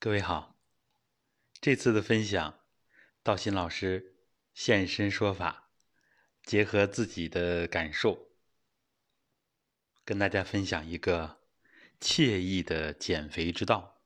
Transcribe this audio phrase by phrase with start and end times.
[0.00, 0.56] 各位好，
[1.60, 2.60] 这次的分享，
[3.24, 4.14] 道新老师
[4.54, 5.72] 现身说法，
[6.44, 8.28] 结合自己的感受，
[10.04, 11.40] 跟大家分享一个
[12.00, 14.00] 惬意的减肥之道。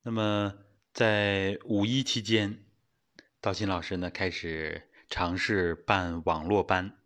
[0.00, 2.64] 那么，在五一期间，
[3.42, 6.98] 道新老师呢开始尝试办网络班，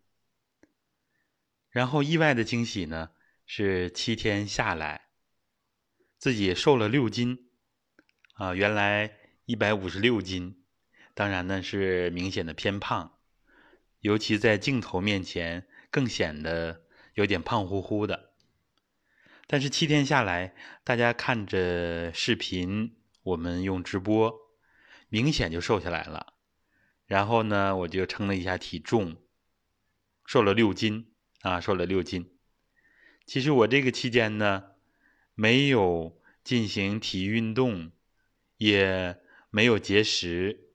[1.69, 3.11] 然后意外的惊喜呢
[3.45, 5.04] 是七天下来。
[6.25, 7.51] 自己瘦了六斤，
[8.33, 9.15] 啊，原来
[9.45, 10.59] 一百五十六斤，
[11.13, 13.19] 当然呢是明显的偏胖，
[13.99, 16.81] 尤其在镜头面前更显得
[17.13, 18.31] 有点胖乎乎的。
[19.45, 24.33] 但是七天下来，大家看着视频，我们用直播，
[25.09, 26.33] 明显就瘦下来了。
[27.05, 29.17] 然后呢，我就称了一下体重，
[30.25, 32.35] 瘦了六斤，啊，瘦了六斤。
[33.27, 34.71] 其实我这个期间呢。
[35.35, 37.91] 没有进行体育运动，
[38.57, 39.17] 也
[39.49, 40.71] 没有节食，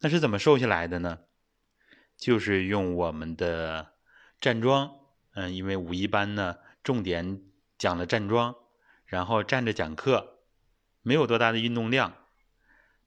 [0.00, 1.18] 那是怎么瘦下来的呢？
[2.16, 3.94] 就是用我们的
[4.40, 4.90] 站桩，
[5.34, 7.42] 嗯，因为五一班呢，重点
[7.76, 8.54] 讲了站桩，
[9.06, 10.40] 然后站着讲课，
[11.02, 12.14] 没有多大的运动量。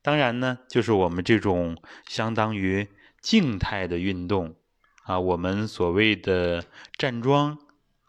[0.01, 2.87] 当然呢，就是我们这种相当于
[3.21, 4.55] 静态的运动
[5.03, 6.65] 啊，我们所谓的
[6.97, 7.59] 站桩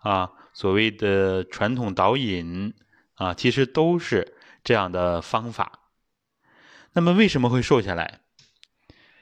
[0.00, 0.32] 啊。
[0.52, 2.74] 所谓的传统导引
[3.14, 4.34] 啊，其实都是
[4.64, 5.78] 这样的方法。
[6.92, 8.20] 那么为什么会瘦下来？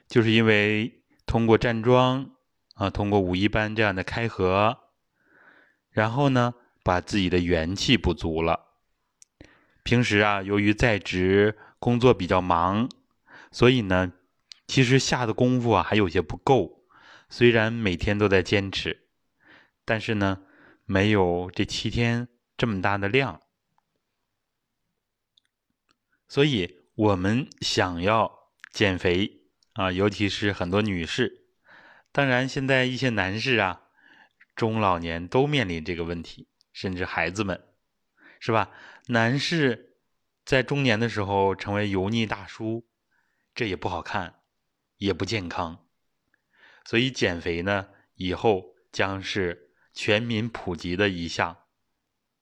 [0.09, 2.31] 就是因为通过站桩
[2.75, 4.79] 啊，通过五一班这样的开合，
[5.91, 8.79] 然后呢，把自己的元气补足了。
[9.83, 12.89] 平时啊，由于在职工作比较忙，
[13.53, 14.13] 所以呢，
[14.67, 16.87] 其实下的功夫啊还有些不够。
[17.29, 19.03] 虽然每天都在坚持，
[19.85, 20.41] 但是呢。
[20.91, 23.43] 没有这七天这么大的量，
[26.27, 29.43] 所以我们想要减肥
[29.75, 31.45] 啊，尤其是很多女士，
[32.11, 33.83] 当然现在一些男士啊，
[34.57, 37.63] 中老年都面临这个问题，甚至孩子们，
[38.41, 38.71] 是吧？
[39.09, 39.99] 男士
[40.47, 42.89] 在中年的时候成为油腻大叔，
[43.55, 44.41] 这也不好看，
[44.97, 45.87] 也不健康，
[46.87, 49.67] 所以减肥呢，以后将是。
[50.01, 51.57] 全民普及的一项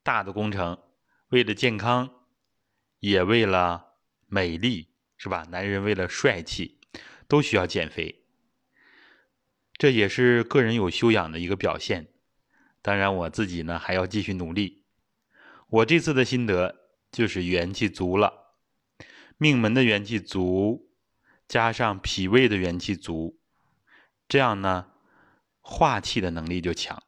[0.03, 0.77] 大的工程，
[1.29, 2.07] 为了健康，
[2.99, 3.95] 也为了
[4.27, 5.43] 美丽，是吧？
[5.49, 6.77] 男人为了帅气，
[7.27, 8.23] 都需要减肥。
[9.73, 12.09] 这也是个人有修养的一个表现。
[12.83, 14.85] 当然，我自己呢还要继续努力。
[15.67, 18.53] 我这次的心得就是元气足了，
[19.37, 20.91] 命门的元气足，
[21.47, 23.39] 加上脾胃的元气足，
[24.27, 24.91] 这样呢，
[25.59, 27.01] 化气的能力就强。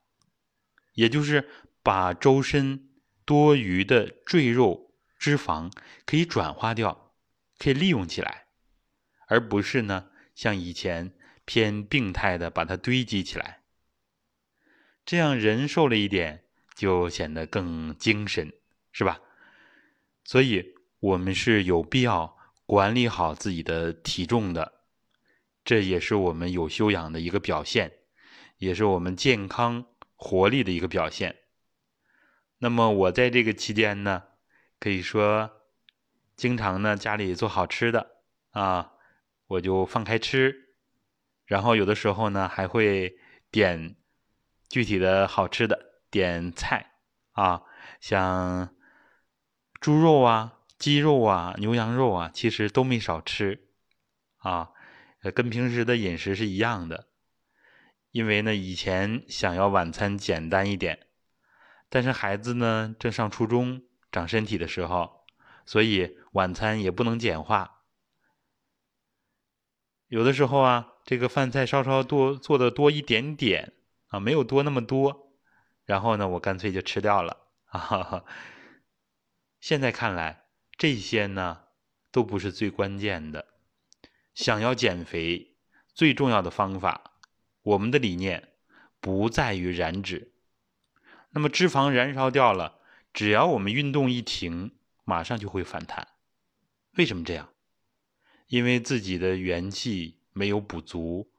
[1.00, 1.48] 也就是
[1.82, 2.90] 把周身
[3.24, 5.72] 多余的赘肉脂肪
[6.06, 7.14] 可以转化掉，
[7.58, 8.48] 可以利用起来，
[9.30, 11.14] 而不是呢像以前
[11.46, 13.62] 偏病态的把它堆积起来。
[15.06, 16.44] 这样人瘦了一点，
[16.76, 18.52] 就显得更精神，
[18.92, 19.22] 是吧？
[20.26, 24.74] 所以我们是有必要管理好自己的体重的，
[25.64, 27.94] 这也是我们有修养的一个表现，
[28.58, 29.86] 也是我们健康。
[30.22, 31.38] 活力的一个表现。
[32.58, 34.24] 那么我在这个期间呢，
[34.80, 35.50] 可以说
[36.36, 38.18] 经常呢家里做好吃的
[38.52, 38.92] 啊，
[39.48, 40.76] 我就放开吃，
[41.46, 43.18] 然后有的时候呢还会
[43.50, 43.96] 点
[44.68, 46.92] 具体的好吃的点菜
[47.32, 47.64] 啊，
[48.02, 48.76] 像
[49.80, 53.70] 猪肉啊、鸡肉啊、牛羊肉啊，其实都没少吃
[54.40, 54.72] 啊，
[55.34, 57.09] 跟平时的饮食是一样的。
[58.20, 61.08] 因为呢，以前想要晚餐简单一点，
[61.88, 65.26] 但是孩子呢正上初中长身体的时候，
[65.66, 67.86] 所以晚餐也不能简化。
[70.08, 73.72] 有的时候啊，这个饭菜稍稍多做的多一点点
[74.10, 75.32] 啊，没有多那么多，
[75.86, 77.38] 然后呢，我干脆就吃掉了
[77.72, 78.26] 啊。
[79.62, 80.44] 现在看来，
[80.78, 81.62] 这些呢
[82.12, 83.46] 都不是最关键的。
[84.34, 85.56] 想要减肥，
[85.94, 87.09] 最重要的方法。
[87.70, 88.54] 我们的理念
[89.00, 90.34] 不在于燃脂，
[91.32, 92.80] 那么脂肪燃烧掉了，
[93.14, 96.08] 只要我们运动一停，马上就会反弹。
[96.94, 97.54] 为什么这样？
[98.48, 101.32] 因为自己的元气没有补足，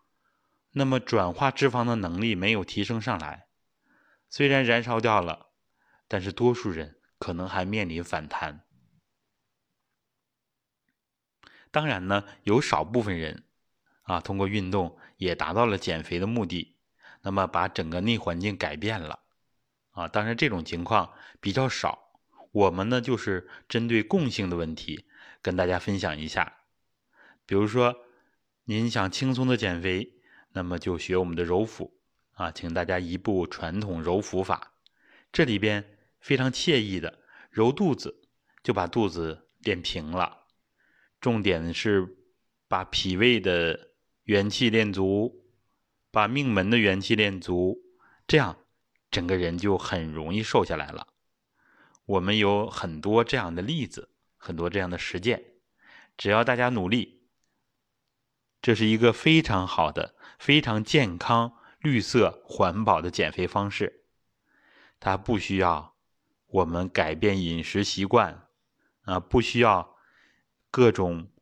[0.74, 3.48] 那么转化脂肪的能力没有提升上来。
[4.28, 5.48] 虽然燃烧掉了，
[6.06, 8.64] 但是多数人可能还面临反弹。
[11.72, 13.42] 当然呢，有少部分人。
[14.10, 16.74] 啊，通过运动也达到了减肥的目的，
[17.22, 19.20] 那么把整个内环境改变了，
[19.92, 22.10] 啊，当然这种情况比较少，
[22.50, 25.04] 我们呢就是针对共性的问题
[25.40, 26.56] 跟大家分享一下。
[27.46, 28.04] 比如说，
[28.64, 30.12] 您想轻松的减肥，
[30.54, 31.96] 那么就学我们的揉腹
[32.32, 34.72] 啊，请大家一步传统揉腹法，
[35.30, 38.22] 这里边非常惬意的揉肚子，
[38.64, 40.46] 就把肚子练平了。
[41.20, 42.16] 重点是
[42.66, 43.89] 把脾胃的
[44.30, 45.42] 元气练足，
[46.12, 47.80] 把命门的元气练足，
[48.28, 48.58] 这样
[49.10, 51.08] 整个人就很容易瘦下来了。
[52.04, 55.42] 我们有很多这样的例子，很多这样的实践，
[56.16, 57.24] 只要大家努力。
[58.62, 64.04] 这是一个非常好的、非常健康、绿色、环保的减肥方式。
[65.00, 65.96] 它不需要
[66.46, 68.46] 我们改变饮食习惯，
[69.00, 69.96] 啊，不需要
[70.70, 71.32] 各种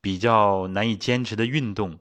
[0.00, 2.00] 比较难以坚持的运动。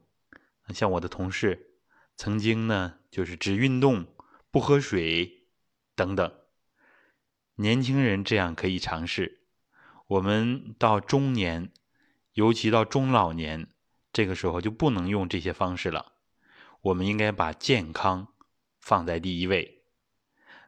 [0.73, 1.75] 像我的同事
[2.15, 4.07] 曾经呢，就是只运动
[4.51, 5.47] 不喝水
[5.95, 6.39] 等等。
[7.55, 9.41] 年轻人这样可以尝试。
[10.07, 11.71] 我们到中年，
[12.33, 13.69] 尤其到中老年。
[14.13, 16.13] 这个时候就不能用这些方式了，
[16.79, 18.33] 我们应该把健康
[18.79, 19.83] 放在第一位。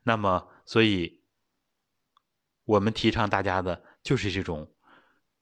[0.04, 1.22] 那么，所以
[2.66, 4.76] 我们提倡大家的就是这种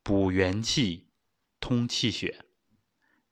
[0.03, 1.09] 补元气、
[1.59, 2.45] 通气血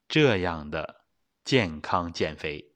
[0.08, 1.03] 这样的
[1.44, 2.74] 健康减肥。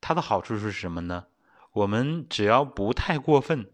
[0.00, 1.26] 它的好处是什么呢？
[1.72, 3.72] 我们只要不太过分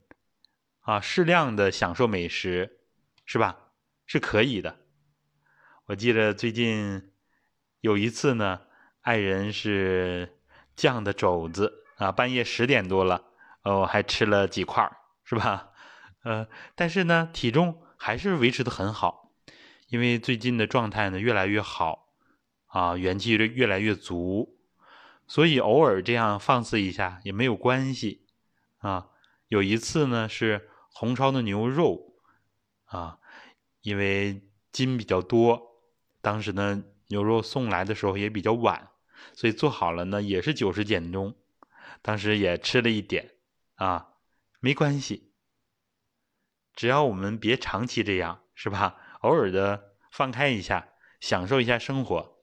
[0.81, 2.81] 啊，适量的享受美食，
[3.25, 3.73] 是吧？
[4.07, 4.79] 是可以的。
[5.87, 7.13] 我记得最近
[7.81, 8.63] 有一次呢，
[9.01, 10.39] 爱人是
[10.77, 13.25] 酱的肘子啊，半夜十点多了，
[13.63, 14.91] 哦，还吃了几块
[15.25, 15.73] 是吧？
[16.23, 19.33] 呃，但是呢，体重还是维持的很好，
[19.89, 22.10] 因为最近的状态呢越来越好
[22.71, 24.57] 啊，元气越越来越足，
[25.27, 28.27] 所以偶尔这样放肆一下也没有关系
[28.79, 29.09] 啊。
[29.49, 32.15] 有一次呢是红烧的牛肉
[32.85, 33.19] 啊，
[33.83, 35.83] 因为筋比较多。
[36.21, 38.91] 当时呢，牛肉送来的时候也比较晚，
[39.33, 41.35] 所以做好了呢也是九十减重。
[42.03, 43.35] 当时也吃了一点
[43.75, 44.15] 啊，
[44.61, 45.33] 没关系，
[46.75, 48.97] 只要我们别长期这样，是吧？
[49.23, 50.89] 偶尔的放开一下，
[51.21, 52.40] 享受一下生活。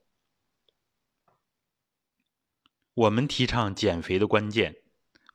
[2.98, 4.78] 我们提倡减肥的关键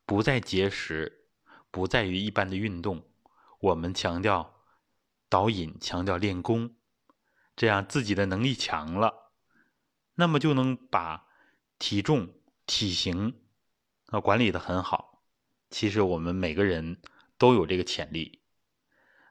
[0.04, 1.26] 不在节食，
[1.70, 3.06] 不在于一般的运动，
[3.60, 4.56] 我们强调
[5.28, 6.74] 导引，强调练功。
[7.54, 9.30] 这样自己的能力强了，
[10.16, 11.28] 那么就能把
[11.78, 12.34] 体重、
[12.66, 13.40] 体型
[14.06, 15.22] 啊管理的很好。
[15.70, 17.00] 其实我们每个人
[17.38, 18.40] 都有这个潜力。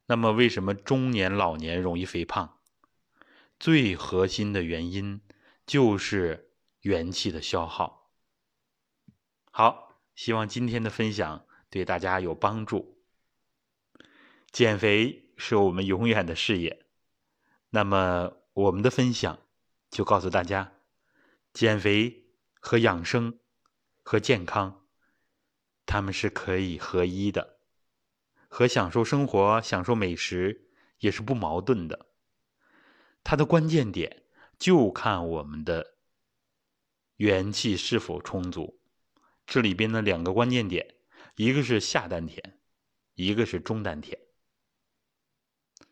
[0.05, 2.59] 那么为什么中年老年容易肥胖？
[3.59, 5.19] 最核心的原因
[5.65, 8.00] 就是元气的消耗。
[9.53, 12.97] 好，希望今天的分享对大家有帮助。
[14.49, 16.85] 减肥是我们永远的事业。
[17.69, 19.39] 那么，我们的分享
[19.89, 20.73] 就告诉大家，
[21.53, 22.25] 减肥
[22.61, 23.39] 和养生
[24.03, 24.85] 和健康，
[25.85, 27.59] 他们是可以合一的，
[28.47, 30.69] 和享受生活、享受美食
[30.99, 32.07] 也是不矛盾的。
[33.23, 34.23] 它的关键点
[34.57, 35.95] 就看我们的
[37.17, 38.80] 元气是否充足。
[39.51, 40.95] 这里边的两个关键点，
[41.35, 42.57] 一个是下丹田，
[43.15, 44.17] 一个是中丹田。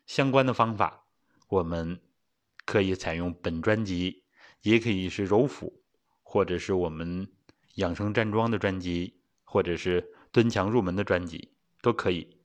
[0.06, 1.04] 相关的方法。
[1.46, 2.00] 我们
[2.64, 4.24] 可以采用本专辑，
[4.62, 5.82] 也可以是揉腹，
[6.22, 7.30] 或者是我们
[7.74, 11.52] 养生站桩的专辑，或者是蹲墙入门的专辑，
[11.82, 12.40] 都可以。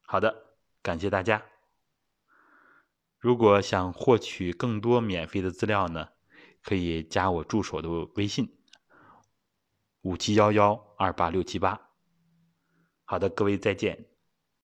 [0.00, 1.44] 好的，感谢大家。
[3.20, 6.08] 如果想获取更多免费的资料呢，
[6.60, 8.58] 可以加我助手的微信：
[10.02, 11.80] 五七幺幺二八六七八。
[13.04, 14.11] 好的，各位再见。